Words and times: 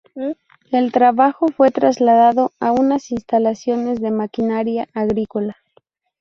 El 0.71 0.91
trabajo 0.91 1.49
fue 1.49 1.69
trasladado 1.69 2.53
a 2.59 2.71
unas 2.71 3.11
instalaciones 3.11 4.01
de 4.01 4.09
maquinaria 4.09 4.89
agrícola. 4.95 5.57